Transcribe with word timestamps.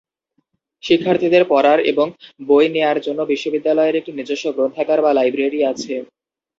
শিক্ষার্থীদের 0.83 1.43
পড়ার 1.49 1.79
এবং 1.91 2.07
বই 2.47 2.65
নেয়ার 2.69 2.97
জন্য 3.01 3.19
বিশ্ববিদ্যালয়ের 3.31 3.99
একটি 3.99 4.11
নিজস্ব 4.13 4.45
গ্রন্থাগার 4.55 4.99
বা 5.01 5.11
লাইব্রেরি 5.17 5.59
আছে। 5.71 5.93